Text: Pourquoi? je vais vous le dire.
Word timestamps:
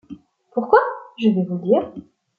Pourquoi? 0.51 0.79
je 1.19 1.29
vais 1.29 1.43
vous 1.43 1.57
le 1.57 1.61
dire. 1.61 1.93